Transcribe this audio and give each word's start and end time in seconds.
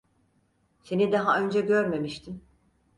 Seni 0.81 1.11
daha 1.11 1.39
önce 1.41 1.61
görmemiştim. 1.61 2.41